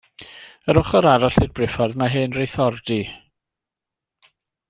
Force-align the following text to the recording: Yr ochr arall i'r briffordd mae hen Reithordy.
Yr 0.71 0.77
ochr 0.79 1.07
arall 1.09 1.35
i'r 1.41 1.51
briffordd 1.59 1.99
mae 2.03 2.13
hen 2.15 2.33
Reithordy. 2.39 3.01